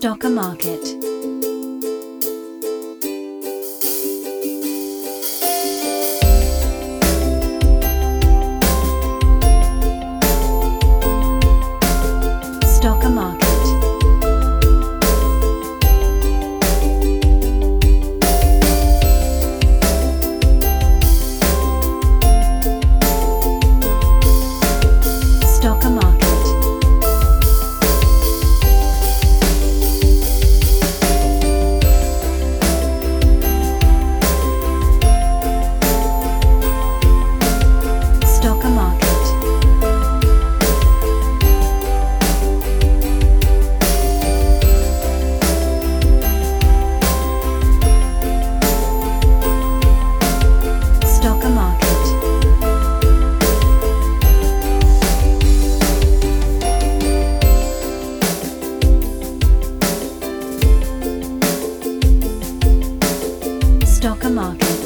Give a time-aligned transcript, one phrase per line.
[0.00, 0.99] Stocker market.
[64.00, 64.79] Stocker market.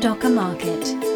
[0.00, 1.09] Stocker market.